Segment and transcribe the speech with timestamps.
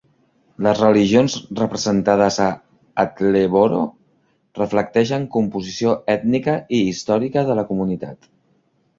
[0.67, 2.47] Les religions representades a
[3.03, 3.81] Attleboro
[4.59, 8.27] reflecteixen composició ètnica i històrica de la comunitat.